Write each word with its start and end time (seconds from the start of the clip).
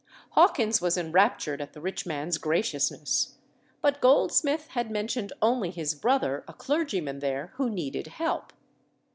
Hawkins 0.31 0.81
was 0.81 0.97
enraptured 0.97 1.61
at 1.61 1.73
the 1.73 1.79
rich 1.79 2.07
man's 2.07 2.39
graciousness. 2.39 3.35
But 3.83 4.01
Goldsmith 4.01 4.69
had 4.69 4.89
mentioned 4.89 5.31
only 5.43 5.69
his 5.69 5.93
brother, 5.93 6.43
a 6.47 6.53
clergyman 6.53 7.19
there, 7.19 7.51
who 7.57 7.69
needed 7.69 8.07
help. 8.07 8.51